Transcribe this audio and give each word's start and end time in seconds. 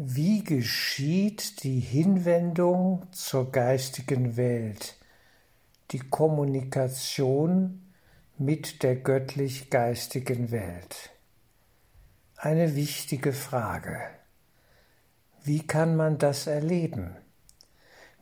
Wie 0.00 0.44
geschieht 0.44 1.64
die 1.64 1.80
Hinwendung 1.80 3.08
zur 3.10 3.50
geistigen 3.50 4.36
Welt, 4.36 4.96
die 5.90 5.98
Kommunikation 5.98 7.82
mit 8.36 8.84
der 8.84 8.94
göttlich-geistigen 8.94 10.52
Welt? 10.52 11.10
Eine 12.36 12.76
wichtige 12.76 13.32
Frage. 13.32 13.98
Wie 15.42 15.66
kann 15.66 15.96
man 15.96 16.16
das 16.18 16.46
erleben? 16.46 17.16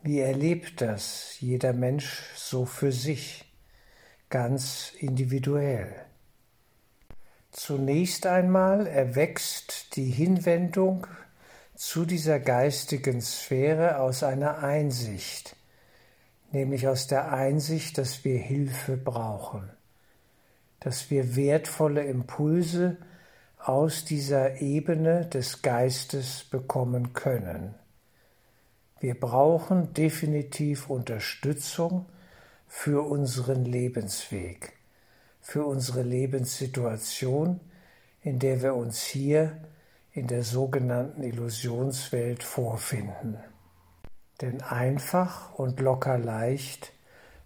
Wie 0.01 0.17
erlebt 0.17 0.81
das 0.81 1.39
jeder 1.39 1.73
Mensch 1.73 2.23
so 2.35 2.65
für 2.65 2.91
sich, 2.91 3.53
ganz 4.31 4.93
individuell? 4.97 5.93
Zunächst 7.51 8.25
einmal 8.25 8.87
erwächst 8.87 9.95
die 9.95 10.09
Hinwendung 10.09 11.05
zu 11.77 12.05
dieser 12.05 12.39
geistigen 12.39 13.21
Sphäre 13.21 13.99
aus 13.99 14.23
einer 14.23 14.63
Einsicht, 14.63 15.55
nämlich 16.51 16.87
aus 16.87 17.05
der 17.05 17.31
Einsicht, 17.31 17.99
dass 17.99 18.25
wir 18.25 18.39
Hilfe 18.39 18.97
brauchen, 18.97 19.69
dass 20.79 21.11
wir 21.11 21.35
wertvolle 21.35 22.03
Impulse 22.03 22.97
aus 23.59 24.05
dieser 24.05 24.59
Ebene 24.59 25.27
des 25.27 25.61
Geistes 25.61 26.45
bekommen 26.45 27.13
können. 27.13 27.75
Wir 28.99 29.13
brauchen 29.19 29.93
definitiv 29.93 30.89
Unterstützung 30.89 32.07
für 32.67 33.07
unseren 33.07 33.65
Lebensweg, 33.65 34.73
für 35.41 35.63
unsere 35.63 36.01
Lebenssituation, 36.01 37.59
in 38.23 38.39
der 38.39 38.63
wir 38.63 38.73
uns 38.73 39.03
hier 39.03 39.61
in 40.17 40.25
der 40.25 40.41
sogenannten 40.41 41.21
Illusionswelt 41.21 42.41
vorfinden. 42.41 43.37
Denn 44.41 44.63
einfach 44.63 45.53
und 45.53 45.79
locker 45.79 46.17
leicht 46.17 46.91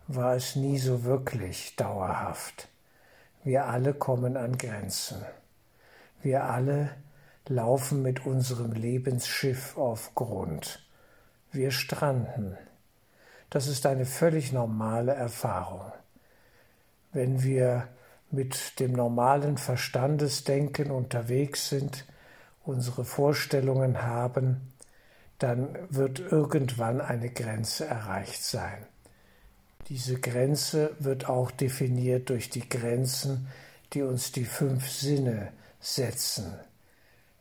war 0.07 0.37
es 0.37 0.55
nie 0.55 0.77
so 0.77 1.03
wirklich 1.03 1.75
dauerhaft. 1.75 2.69
Wir 3.43 3.65
alle 3.65 3.93
kommen 3.93 4.37
an 4.37 4.57
Grenzen. 4.57 5.21
Wir 6.21 6.45
alle 6.45 6.91
laufen 7.45 8.03
mit 8.03 8.25
unserem 8.25 8.71
Lebensschiff 8.71 9.77
auf 9.77 10.15
Grund. 10.15 10.87
Wir 11.51 11.71
stranden. 11.71 12.57
Das 13.49 13.67
ist 13.67 13.85
eine 13.85 14.05
völlig 14.05 14.53
normale 14.53 15.13
Erfahrung. 15.13 15.91
Wenn 17.11 17.43
wir 17.43 17.89
mit 18.29 18.79
dem 18.79 18.93
normalen 18.93 19.57
Verstandesdenken 19.57 20.89
unterwegs 20.89 21.67
sind, 21.67 22.05
unsere 22.63 23.05
Vorstellungen 23.05 24.01
haben, 24.03 24.73
dann 25.39 25.75
wird 25.89 26.19
irgendwann 26.19 27.01
eine 27.01 27.29
Grenze 27.29 27.85
erreicht 27.85 28.43
sein. 28.43 28.85
Diese 29.87 30.19
Grenze 30.19 30.95
wird 30.99 31.27
auch 31.27 31.51
definiert 31.51 32.29
durch 32.29 32.49
die 32.49 32.67
Grenzen, 32.69 33.47
die 33.93 34.03
uns 34.03 34.31
die 34.31 34.45
fünf 34.45 34.89
Sinne 34.89 35.51
setzen. 35.79 36.53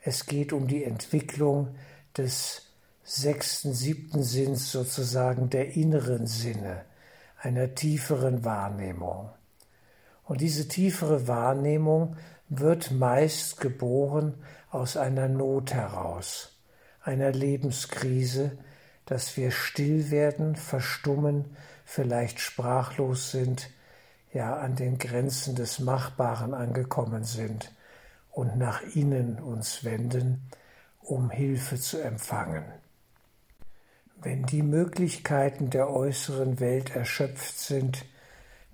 Es 0.02 0.26
geht 0.26 0.52
um 0.52 0.66
die 0.66 0.84
Entwicklung 0.84 1.74
des 2.16 2.62
sechsten, 3.04 3.74
siebten 3.74 4.22
Sinns 4.22 4.72
sozusagen 4.72 5.50
der 5.50 5.76
inneren 5.76 6.26
Sinne, 6.26 6.84
einer 7.38 7.74
tieferen 7.74 8.44
Wahrnehmung. 8.44 9.30
Und 10.24 10.40
diese 10.40 10.68
tiefere 10.68 11.28
Wahrnehmung 11.28 12.16
wird 12.50 12.90
meist 12.90 13.60
geboren 13.60 14.34
aus 14.70 14.96
einer 14.96 15.28
Not 15.28 15.72
heraus, 15.72 16.60
einer 17.02 17.30
Lebenskrise, 17.30 18.58
dass 19.06 19.36
wir 19.36 19.52
still 19.52 20.10
werden, 20.10 20.56
verstummen, 20.56 21.56
vielleicht 21.84 22.40
sprachlos 22.40 23.30
sind, 23.30 23.70
ja 24.32 24.56
an 24.56 24.76
den 24.76 24.98
Grenzen 24.98 25.54
des 25.54 25.78
Machbaren 25.78 26.52
angekommen 26.52 27.24
sind 27.24 27.72
und 28.30 28.58
nach 28.58 28.82
innen 28.94 29.38
uns 29.40 29.84
wenden, 29.84 30.48
um 31.00 31.30
Hilfe 31.30 31.76
zu 31.76 32.00
empfangen. 32.02 32.64
Wenn 34.22 34.44
die 34.44 34.62
Möglichkeiten 34.62 35.70
der 35.70 35.88
äußeren 35.88 36.60
Welt 36.60 36.94
erschöpft 36.94 37.58
sind, 37.58 38.04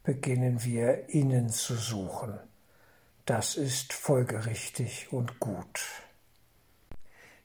beginnen 0.03 0.65
wir 0.65 1.09
innen 1.09 1.51
zu 1.51 1.75
suchen. 1.75 2.39
Das 3.27 3.57
ist 3.57 3.93
folgerichtig 3.93 5.09
und 5.11 5.41
gut. 5.41 5.85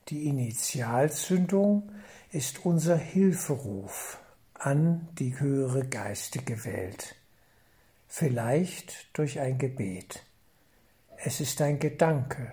Die 0.09 0.27
Initialzündung 0.27 1.91
ist 2.31 2.67
unser 2.67 2.95
Hilferuf 2.95 4.19
an 4.53 5.07
die 5.13 5.39
höhere 5.39 5.83
geistige 5.87 6.65
Welt, 6.65 7.15
vielleicht 8.07 9.17
durch 9.17 9.39
ein 9.39 9.57
Gebet. 9.57 10.23
Es 11.17 11.41
ist 11.41 11.59
ein 11.61 11.79
Gedanke, 11.79 12.51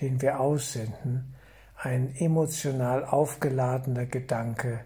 den 0.00 0.20
wir 0.20 0.40
aussenden, 0.40 1.36
ein 1.76 2.16
emotional 2.16 3.04
aufgeladener 3.04 4.06
Gedanke, 4.06 4.84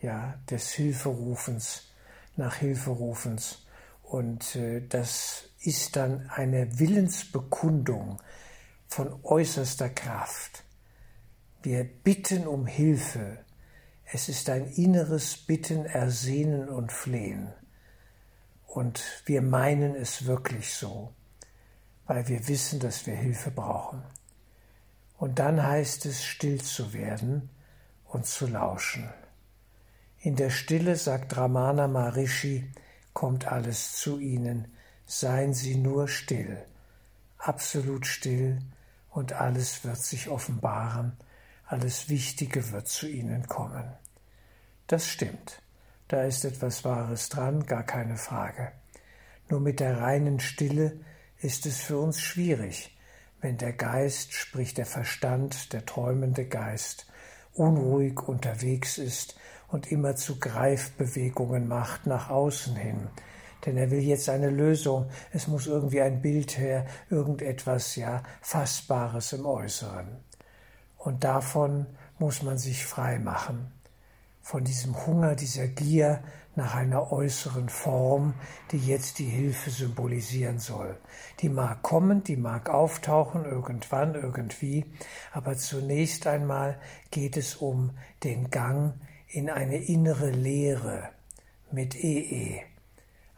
ja, 0.00 0.38
des 0.48 0.72
Hilferufens, 0.72 1.90
nach 2.36 2.54
Hilferufens. 2.54 3.66
Und 4.08 4.56
äh, 4.56 4.80
das 4.88 5.50
ist 5.60 5.96
dann 5.96 6.30
eine 6.30 6.78
Willensbekundung 6.78 8.18
von 8.86 9.20
äußerster 9.22 9.90
Kraft. 9.90 10.64
Wir 11.62 11.84
bitten 11.84 12.46
um 12.46 12.66
Hilfe. 12.66 13.44
Es 14.10 14.30
ist 14.30 14.48
ein 14.48 14.66
inneres 14.66 15.36
Bitten, 15.36 15.84
Ersehnen 15.84 16.70
und 16.70 16.90
Flehen. 16.90 17.52
Und 18.66 19.02
wir 19.26 19.42
meinen 19.42 19.94
es 19.94 20.24
wirklich 20.24 20.72
so, 20.72 21.12
weil 22.06 22.28
wir 22.28 22.48
wissen, 22.48 22.80
dass 22.80 23.06
wir 23.06 23.14
Hilfe 23.14 23.50
brauchen. 23.50 24.02
Und 25.18 25.38
dann 25.38 25.62
heißt 25.62 26.06
es, 26.06 26.24
still 26.24 26.62
zu 26.62 26.94
werden 26.94 27.50
und 28.06 28.24
zu 28.24 28.46
lauschen. 28.46 29.12
In 30.20 30.34
der 30.34 30.48
Stille, 30.48 30.96
sagt 30.96 31.36
Ramana 31.36 31.88
Maharishi, 31.88 32.72
kommt 33.18 33.48
alles 33.48 33.96
zu 33.96 34.20
ihnen, 34.20 34.68
seien 35.04 35.52
Sie 35.52 35.74
nur 35.74 36.06
still, 36.06 36.64
absolut 37.36 38.06
still, 38.06 38.60
und 39.10 39.32
alles 39.32 39.82
wird 39.82 40.00
sich 40.00 40.28
offenbaren, 40.28 41.16
alles 41.66 42.08
Wichtige 42.08 42.70
wird 42.70 42.86
zu 42.86 43.08
Ihnen 43.08 43.48
kommen. 43.48 43.92
Das 44.86 45.08
stimmt, 45.08 45.62
da 46.06 46.22
ist 46.22 46.44
etwas 46.44 46.84
Wahres 46.84 47.28
dran, 47.28 47.66
gar 47.66 47.82
keine 47.82 48.16
Frage. 48.16 48.70
Nur 49.48 49.58
mit 49.58 49.80
der 49.80 50.00
reinen 50.00 50.38
Stille 50.38 51.00
ist 51.38 51.66
es 51.66 51.80
für 51.80 51.98
uns 51.98 52.20
schwierig, 52.20 52.96
wenn 53.40 53.58
der 53.58 53.72
Geist, 53.72 54.32
sprich 54.32 54.74
der 54.74 54.86
Verstand, 54.86 55.72
der 55.72 55.84
träumende 55.84 56.46
Geist, 56.46 57.08
unruhig 57.52 58.20
unterwegs 58.28 58.96
ist 58.96 59.34
und 59.68 59.92
immer 59.92 60.16
zu 60.16 60.38
Greifbewegungen 60.38 61.68
macht 61.68 62.06
nach 62.06 62.30
außen 62.30 62.74
hin, 62.74 63.08
denn 63.66 63.76
er 63.76 63.90
will 63.90 64.00
jetzt 64.00 64.28
eine 64.28 64.50
Lösung. 64.50 65.10
Es 65.32 65.46
muss 65.46 65.66
irgendwie 65.66 66.00
ein 66.00 66.22
Bild 66.22 66.58
her, 66.58 66.86
irgendetwas, 67.10 67.96
ja, 67.96 68.22
Fassbares 68.40 69.32
im 69.32 69.46
Äußeren. 69.46 70.08
Und 70.96 71.24
davon 71.24 71.86
muss 72.18 72.42
man 72.42 72.58
sich 72.58 72.84
frei 72.84 73.18
machen. 73.18 73.72
Von 74.42 74.64
diesem 74.64 75.06
Hunger, 75.06 75.34
dieser 75.34 75.68
Gier 75.68 76.22
nach 76.56 76.74
einer 76.74 77.12
äußeren 77.12 77.68
Form, 77.68 78.34
die 78.72 78.78
jetzt 78.78 79.20
die 79.20 79.26
Hilfe 79.26 79.70
symbolisieren 79.70 80.58
soll. 80.58 80.96
Die 81.40 81.48
mag 81.48 81.82
kommen, 81.82 82.24
die 82.24 82.36
mag 82.36 82.68
auftauchen, 82.68 83.44
irgendwann, 83.44 84.14
irgendwie, 84.14 84.84
aber 85.32 85.56
zunächst 85.56 86.26
einmal 86.26 86.80
geht 87.10 87.36
es 87.36 87.54
um 87.56 87.90
den 88.24 88.50
Gang 88.50 88.94
in 89.28 89.50
eine 89.50 89.76
innere 89.76 90.30
Leere 90.30 91.10
mit 91.70 91.94
EE 91.94 92.62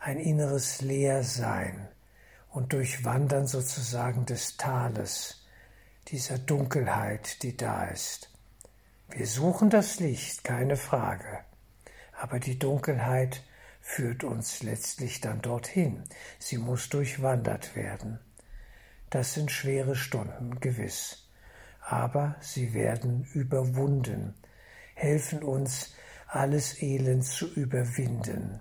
ein 0.00 0.18
inneres 0.18 0.80
Leersein 0.80 1.88
und 2.48 2.72
Durchwandern 2.72 3.46
sozusagen 3.46 4.24
des 4.24 4.56
Tales, 4.56 5.44
dieser 6.08 6.38
Dunkelheit, 6.38 7.42
die 7.42 7.56
da 7.56 7.84
ist. 7.84 8.30
Wir 9.10 9.26
suchen 9.26 9.68
das 9.68 10.00
Licht, 10.00 10.42
keine 10.42 10.76
Frage, 10.76 11.40
aber 12.18 12.40
die 12.40 12.58
Dunkelheit 12.58 13.44
führt 13.82 14.24
uns 14.24 14.62
letztlich 14.62 15.20
dann 15.20 15.42
dorthin. 15.42 16.04
Sie 16.38 16.56
muss 16.56 16.88
durchwandert 16.88 17.76
werden. 17.76 18.20
Das 19.10 19.34
sind 19.34 19.50
schwere 19.50 19.96
Stunden, 19.96 20.60
gewiss, 20.60 21.28
aber 21.80 22.36
sie 22.40 22.72
werden 22.72 23.24
überwunden, 23.34 24.34
helfen 25.00 25.42
uns, 25.42 25.94
alles 26.26 26.80
Elend 26.82 27.24
zu 27.24 27.46
überwinden 27.52 28.60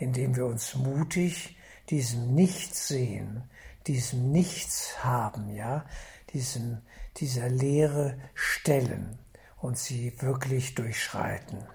indem 0.00 0.34
wir 0.34 0.46
uns 0.46 0.74
mutig 0.74 1.56
diesem 1.90 2.34
Nichts 2.34 2.88
sehen, 2.88 3.42
diesem 3.86 4.32
Nichts 4.32 5.04
haben, 5.04 5.54
ja, 5.54 5.84
diesem, 6.32 6.78
dieser 7.18 7.48
Leere 7.48 8.18
stellen 8.34 9.18
und 9.58 9.78
sie 9.78 10.14
wirklich 10.20 10.74
durchschreiten. 10.74 11.66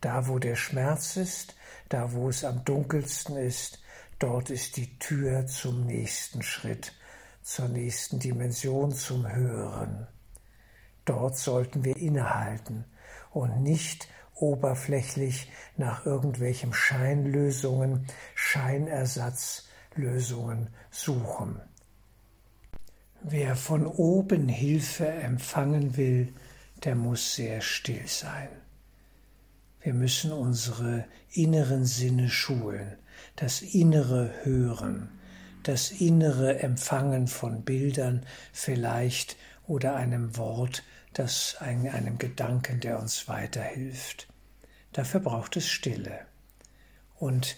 Da, 0.00 0.28
wo 0.28 0.38
der 0.38 0.56
Schmerz 0.56 1.16
ist, 1.16 1.56
da, 1.90 2.12
wo 2.12 2.30
es 2.30 2.42
am 2.42 2.64
dunkelsten 2.64 3.36
ist, 3.36 3.82
dort 4.18 4.48
ist 4.48 4.78
die 4.78 4.98
Tür 4.98 5.46
zum 5.46 5.84
nächsten 5.84 6.42
Schritt, 6.42 6.94
zur 7.42 7.68
nächsten 7.68 8.18
Dimension, 8.18 8.92
zum 8.92 9.30
Höheren. 9.30 10.06
Dort 11.04 11.36
sollten 11.36 11.84
wir 11.84 11.96
innehalten 11.96 12.84
und 13.30 13.62
nicht 13.62 14.08
oberflächlich 14.34 15.52
nach 15.76 16.06
irgendwelchen 16.06 16.72
Scheinlösungen, 16.72 18.06
Scheinersatzlösungen 18.34 20.70
suchen. 20.90 21.60
Wer 23.22 23.54
von 23.54 23.86
oben 23.86 24.48
Hilfe 24.48 25.06
empfangen 25.06 25.98
will, 25.98 26.32
der 26.84 26.94
muss 26.94 27.34
sehr 27.34 27.60
still 27.60 28.06
sein. 28.06 28.48
Wir 29.82 29.92
müssen 29.94 30.32
unsere 30.32 31.04
inneren 31.32 31.84
Sinne 31.84 32.30
schulen, 32.30 32.96
das 33.36 33.62
innere 33.62 34.32
Hören, 34.42 35.10
das 35.62 35.90
innere 35.90 36.60
Empfangen 36.60 37.26
von 37.26 37.62
Bildern 37.62 38.24
vielleicht 38.52 39.36
oder 39.66 39.96
einem 39.96 40.36
Wort, 40.36 40.82
das 41.12 41.56
einem 41.60 42.18
Gedanken, 42.18 42.80
der 42.80 43.00
uns 43.00 43.28
weiterhilft. 43.28 44.28
Dafür 44.92 45.20
braucht 45.20 45.56
es 45.56 45.68
Stille. 45.68 46.20
Und 47.18 47.56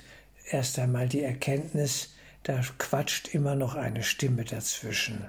erst 0.50 0.78
einmal 0.78 1.08
die 1.08 1.22
Erkenntnis, 1.22 2.14
da 2.42 2.60
quatscht 2.78 3.28
immer 3.28 3.54
noch 3.54 3.74
eine 3.74 4.02
Stimme 4.02 4.44
dazwischen 4.44 5.28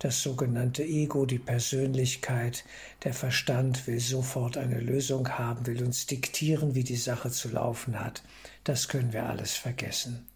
das 0.00 0.22
sogenannte 0.22 0.82
Ego, 0.82 1.26
die 1.26 1.38
Persönlichkeit, 1.38 2.64
der 3.04 3.12
Verstand 3.12 3.86
will 3.86 4.00
sofort 4.00 4.56
eine 4.56 4.80
Lösung 4.80 5.28
haben, 5.28 5.66
will 5.66 5.84
uns 5.84 6.06
diktieren, 6.06 6.74
wie 6.74 6.84
die 6.84 6.96
Sache 6.96 7.30
zu 7.30 7.50
laufen 7.50 8.00
hat. 8.00 8.22
Das 8.64 8.88
können 8.88 9.12
wir 9.12 9.26
alles 9.26 9.54
vergessen. 9.56 10.26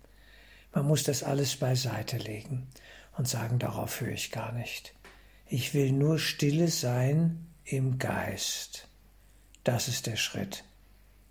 Man 0.74 0.86
muss 0.86 1.02
das 1.02 1.22
alles 1.22 1.56
beiseite 1.56 2.18
legen 2.18 2.66
und 3.16 3.26
sagen, 3.26 3.58
darauf 3.58 4.02
höre 4.02 4.12
ich 4.12 4.30
gar 4.30 4.52
nicht. 4.52 4.92
Ich 5.46 5.74
will 5.74 5.92
nur 5.92 6.18
stille 6.18 6.68
sein 6.68 7.46
im 7.64 7.98
Geist. 7.98 8.88
Das 9.62 9.88
ist 9.88 10.06
der 10.06 10.16
Schritt. 10.16 10.64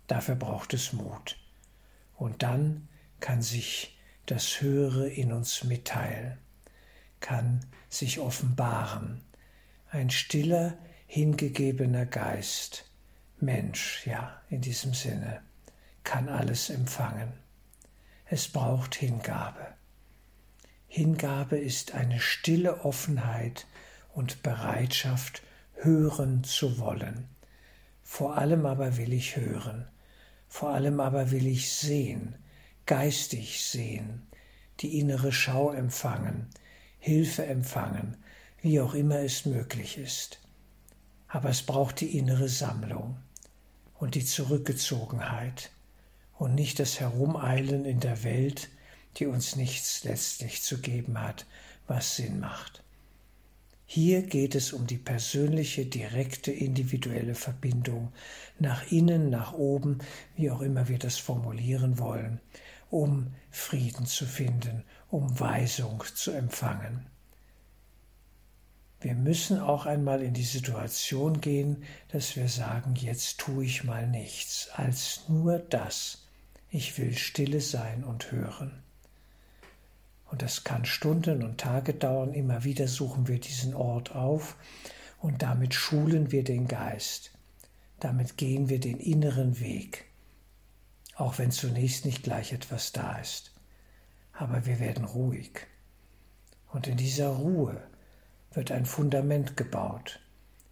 Dafür 0.06 0.34
braucht 0.34 0.74
es 0.74 0.92
Mut. 0.92 1.38
Und 2.16 2.42
dann 2.42 2.88
kann 3.20 3.42
sich 3.42 3.98
das 4.26 4.60
Höhere 4.60 5.08
in 5.08 5.32
uns 5.32 5.64
mitteilen 5.64 6.38
kann 7.24 7.64
sich 7.88 8.20
offenbaren. 8.20 9.22
Ein 9.88 10.10
stiller, 10.10 10.76
hingegebener 11.06 12.04
Geist, 12.04 12.90
Mensch, 13.40 14.06
ja, 14.06 14.42
in 14.50 14.60
diesem 14.60 14.92
Sinne, 14.92 15.40
kann 16.02 16.28
alles 16.28 16.68
empfangen. 16.68 17.32
Es 18.26 18.48
braucht 18.48 18.94
Hingabe. 18.94 19.68
Hingabe 20.86 21.56
ist 21.56 21.94
eine 21.94 22.20
stille 22.20 22.84
Offenheit 22.84 23.66
und 24.14 24.42
Bereitschaft, 24.42 25.42
hören 25.74 26.44
zu 26.44 26.78
wollen. 26.78 27.28
Vor 28.02 28.38
allem 28.38 28.64
aber 28.64 28.96
will 28.96 29.12
ich 29.12 29.36
hören, 29.36 29.86
vor 30.48 30.70
allem 30.70 31.00
aber 31.00 31.30
will 31.30 31.46
ich 31.46 31.72
sehen, 31.72 32.36
geistig 32.86 33.64
sehen, 33.64 34.22
die 34.80 34.98
innere 34.98 35.32
Schau 35.32 35.72
empfangen, 35.72 36.48
Hilfe 36.98 37.44
empfangen, 37.44 38.16
wie 38.62 38.80
auch 38.80 38.94
immer 38.94 39.18
es 39.18 39.46
möglich 39.46 39.98
ist. 39.98 40.38
Aber 41.28 41.50
es 41.50 41.62
braucht 41.62 42.00
die 42.00 42.16
innere 42.16 42.48
Sammlung 42.48 43.16
und 43.94 44.14
die 44.14 44.24
Zurückgezogenheit 44.24 45.70
und 46.38 46.54
nicht 46.54 46.78
das 46.78 47.00
Herumeilen 47.00 47.84
in 47.84 48.00
der 48.00 48.22
Welt, 48.22 48.68
die 49.16 49.26
uns 49.26 49.56
nichts 49.56 50.04
letztlich 50.04 50.62
zu 50.62 50.80
geben 50.80 51.20
hat, 51.20 51.46
was 51.86 52.16
Sinn 52.16 52.40
macht. 52.40 52.83
Hier 53.86 54.22
geht 54.22 54.54
es 54.54 54.72
um 54.72 54.86
die 54.86 54.96
persönliche, 54.96 55.84
direkte, 55.84 56.50
individuelle 56.50 57.34
Verbindung 57.34 58.12
nach 58.58 58.90
innen, 58.90 59.30
nach 59.30 59.52
oben, 59.52 59.98
wie 60.36 60.50
auch 60.50 60.62
immer 60.62 60.88
wir 60.88 60.98
das 60.98 61.18
formulieren 61.18 61.98
wollen, 61.98 62.40
um 62.90 63.34
Frieden 63.50 64.06
zu 64.06 64.24
finden, 64.26 64.84
um 65.10 65.38
Weisung 65.38 66.02
zu 66.14 66.30
empfangen. 66.30 67.06
Wir 69.00 69.14
müssen 69.14 69.60
auch 69.60 69.84
einmal 69.84 70.22
in 70.22 70.32
die 70.32 70.44
Situation 70.44 71.42
gehen, 71.42 71.84
dass 72.08 72.36
wir 72.36 72.48
sagen, 72.48 72.94
jetzt 72.94 73.38
tue 73.38 73.66
ich 73.66 73.84
mal 73.84 74.08
nichts, 74.08 74.70
als 74.72 75.28
nur 75.28 75.58
das. 75.58 76.26
Ich 76.70 76.96
will 76.96 77.14
stille 77.14 77.60
sein 77.60 78.02
und 78.02 78.32
hören. 78.32 78.83
Und 80.34 80.42
das 80.42 80.64
kann 80.64 80.84
Stunden 80.84 81.42
und 81.42 81.58
Tage 81.58 81.94
dauern. 81.94 82.34
Immer 82.34 82.64
wieder 82.64 82.88
suchen 82.88 83.28
wir 83.28 83.40
diesen 83.40 83.74
Ort 83.74 84.14
auf 84.14 84.56
und 85.20 85.42
damit 85.42 85.72
schulen 85.72 86.30
wir 86.32 86.44
den 86.44 86.68
Geist. 86.68 87.30
Damit 88.00 88.36
gehen 88.36 88.68
wir 88.68 88.80
den 88.80 88.98
inneren 88.98 89.60
Weg 89.60 90.06
auch 91.16 91.38
wenn 91.38 91.50
zunächst 91.50 92.04
nicht 92.04 92.22
gleich 92.22 92.52
etwas 92.52 92.92
da 92.92 93.18
ist. 93.18 93.52
Aber 94.32 94.66
wir 94.66 94.80
werden 94.80 95.04
ruhig. 95.04 95.66
Und 96.72 96.86
in 96.86 96.96
dieser 96.96 97.28
Ruhe 97.28 97.80
wird 98.52 98.72
ein 98.72 98.86
Fundament 98.86 99.56
gebaut, 99.56 100.20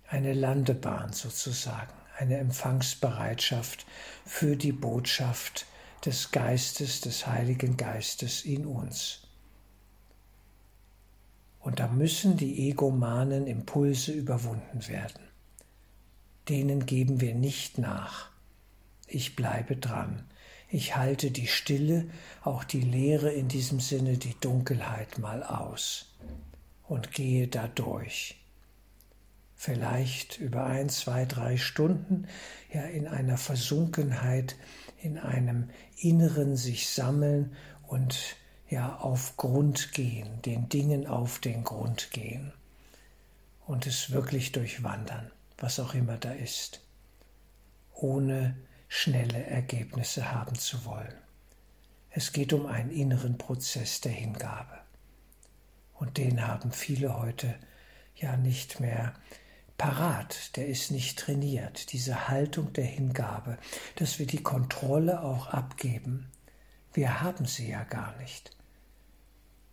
eine 0.08 0.32
Landebahn 0.32 1.12
sozusagen, 1.12 1.92
eine 2.18 2.38
Empfangsbereitschaft 2.38 3.86
für 4.24 4.56
die 4.56 4.72
Botschaft 4.72 5.66
des 6.04 6.32
Geistes, 6.32 7.00
des 7.00 7.26
Heiligen 7.26 7.76
Geistes 7.76 8.44
in 8.44 8.66
uns. 8.66 9.28
Und 11.62 11.78
da 11.78 11.86
müssen 11.86 12.36
die 12.36 12.68
egomanen 12.68 13.46
Impulse 13.46 14.12
überwunden 14.12 14.86
werden. 14.88 15.22
Denen 16.48 16.86
geben 16.86 17.20
wir 17.20 17.34
nicht 17.34 17.78
nach. 17.78 18.30
Ich 19.06 19.36
bleibe 19.36 19.76
dran. 19.76 20.24
Ich 20.68 20.96
halte 20.96 21.30
die 21.30 21.46
Stille, 21.46 22.06
auch 22.42 22.64
die 22.64 22.80
Leere 22.80 23.30
in 23.30 23.46
diesem 23.46 23.78
Sinne, 23.78 24.18
die 24.18 24.34
Dunkelheit 24.40 25.18
mal 25.18 25.42
aus 25.42 26.12
und 26.88 27.12
gehe 27.12 27.46
da 27.46 27.68
durch. 27.68 28.36
Vielleicht 29.54 30.38
über 30.38 30.66
ein, 30.66 30.88
zwei, 30.88 31.26
drei 31.26 31.56
Stunden, 31.56 32.26
ja 32.72 32.82
in 32.82 33.06
einer 33.06 33.38
Versunkenheit, 33.38 34.56
in 35.00 35.18
einem 35.18 35.70
inneren 35.96 36.56
sich 36.56 36.88
sammeln 36.88 37.54
und 37.86 38.36
ja 38.72 38.96
auf 38.96 39.36
Grund 39.36 39.92
gehen, 39.92 40.40
den 40.42 40.70
Dingen 40.70 41.06
auf 41.06 41.38
den 41.38 41.62
Grund 41.62 42.10
gehen 42.10 42.54
und 43.66 43.86
es 43.86 44.12
wirklich 44.12 44.50
durchwandern, 44.52 45.30
was 45.58 45.78
auch 45.78 45.92
immer 45.92 46.16
da 46.16 46.32
ist, 46.32 46.80
ohne 47.92 48.56
schnelle 48.88 49.44
Ergebnisse 49.44 50.32
haben 50.32 50.58
zu 50.58 50.86
wollen. 50.86 51.14
Es 52.08 52.32
geht 52.32 52.54
um 52.54 52.64
einen 52.64 52.90
inneren 52.90 53.36
Prozess 53.36 54.00
der 54.00 54.12
Hingabe. 54.12 54.78
Und 55.92 56.16
den 56.16 56.46
haben 56.46 56.72
viele 56.72 57.18
heute 57.18 57.54
ja 58.16 58.38
nicht 58.38 58.80
mehr 58.80 59.12
parat, 59.76 60.56
der 60.56 60.66
ist 60.66 60.90
nicht 60.90 61.18
trainiert, 61.18 61.92
diese 61.92 62.28
Haltung 62.28 62.72
der 62.72 62.86
Hingabe, 62.86 63.58
dass 63.96 64.18
wir 64.18 64.26
die 64.26 64.42
Kontrolle 64.42 65.22
auch 65.22 65.48
abgeben. 65.48 66.30
Wir 66.94 67.20
haben 67.20 67.44
sie 67.44 67.68
ja 67.70 67.84
gar 67.84 68.16
nicht. 68.16 68.56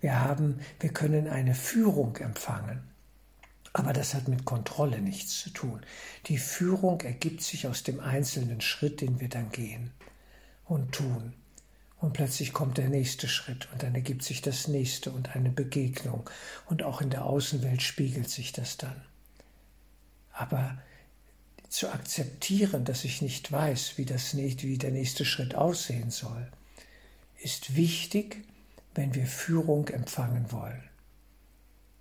Wir 0.01 0.21
haben, 0.21 0.59
wir 0.79 0.93
können 0.93 1.27
eine 1.27 1.55
Führung 1.55 2.15
empfangen. 2.17 2.83
Aber 3.73 3.93
das 3.93 4.13
hat 4.13 4.27
mit 4.27 4.45
Kontrolle 4.45 4.99
nichts 4.99 5.39
zu 5.41 5.51
tun. 5.51 5.81
Die 6.25 6.37
Führung 6.37 7.01
ergibt 7.01 7.41
sich 7.43 7.67
aus 7.67 7.83
dem 7.83 7.99
einzelnen 7.99 8.61
Schritt, 8.61 9.01
den 9.01 9.19
wir 9.19 9.29
dann 9.29 9.51
gehen 9.51 9.91
und 10.65 10.93
tun. 10.93 11.33
Und 11.99 12.13
plötzlich 12.13 12.53
kommt 12.53 12.77
der 12.77 12.89
nächste 12.89 13.27
Schritt 13.27 13.67
und 13.71 13.83
dann 13.83 13.93
ergibt 13.93 14.23
sich 14.23 14.41
das 14.41 14.67
nächste 14.67 15.11
und 15.11 15.35
eine 15.35 15.49
Begegnung. 15.49 16.29
Und 16.65 16.81
auch 16.83 17.01
in 17.01 17.09
der 17.09 17.25
Außenwelt 17.25 17.81
spiegelt 17.81 18.29
sich 18.29 18.53
das 18.53 18.77
dann. 18.77 19.01
Aber 20.31 20.77
zu 21.67 21.91
akzeptieren, 21.91 22.85
dass 22.85 23.03
ich 23.03 23.21
nicht 23.21 23.51
weiß, 23.51 23.97
wie, 23.97 24.05
das, 24.05 24.35
wie 24.35 24.77
der 24.77 24.91
nächste 24.91 25.25
Schritt 25.25 25.55
aussehen 25.55 26.09
soll, 26.09 26.47
ist 27.41 27.75
wichtig, 27.75 28.43
wenn 28.95 29.13
wir 29.15 29.25
Führung 29.25 29.87
empfangen 29.87 30.51
wollen. 30.51 30.83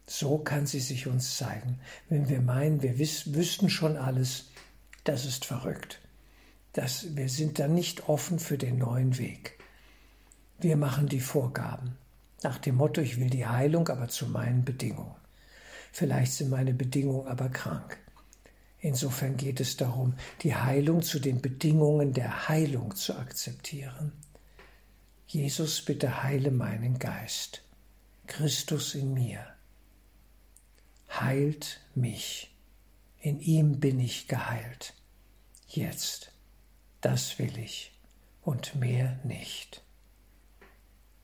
So 0.06 0.38
kann 0.38 0.66
sie 0.66 0.80
sich 0.80 1.06
uns 1.06 1.36
zeigen. 1.36 1.80
Wenn 2.08 2.28
wir 2.28 2.40
meinen, 2.40 2.82
wir 2.82 2.98
wiss, 2.98 3.34
wüssten 3.34 3.68
schon 3.68 3.96
alles, 3.96 4.46
das 5.04 5.26
ist 5.26 5.44
verrückt. 5.44 6.00
Das, 6.72 7.16
wir 7.16 7.28
sind 7.28 7.58
dann 7.58 7.74
nicht 7.74 8.08
offen 8.08 8.38
für 8.38 8.56
den 8.56 8.78
neuen 8.78 9.18
Weg. 9.18 9.58
Wir 10.58 10.76
machen 10.76 11.08
die 11.08 11.20
Vorgaben. 11.20 11.96
Nach 12.42 12.58
dem 12.58 12.76
Motto, 12.76 13.00
ich 13.00 13.20
will 13.20 13.30
die 13.30 13.46
Heilung, 13.46 13.88
aber 13.88 14.08
zu 14.08 14.26
meinen 14.26 14.64
Bedingungen. 14.64 15.14
Vielleicht 15.92 16.32
sind 16.32 16.50
meine 16.50 16.74
Bedingungen 16.74 17.26
aber 17.26 17.48
krank. 17.48 17.98
Insofern 18.80 19.36
geht 19.36 19.60
es 19.60 19.76
darum, 19.76 20.14
die 20.42 20.54
Heilung 20.54 21.02
zu 21.02 21.18
den 21.18 21.40
Bedingungen 21.40 22.12
der 22.12 22.48
Heilung 22.48 22.94
zu 22.94 23.16
akzeptieren. 23.16 24.12
Jesus, 25.28 25.82
bitte 25.82 26.22
heile 26.22 26.50
meinen 26.50 26.98
Geist. 26.98 27.62
Christus 28.26 28.94
in 28.94 29.12
mir. 29.12 29.46
Heilt 31.10 31.80
mich. 31.94 32.56
In 33.20 33.38
ihm 33.38 33.78
bin 33.78 34.00
ich 34.00 34.26
geheilt. 34.26 34.94
Jetzt. 35.66 36.32
Das 37.02 37.38
will 37.38 37.58
ich 37.58 37.92
und 38.42 38.74
mehr 38.76 39.20
nicht. 39.22 39.82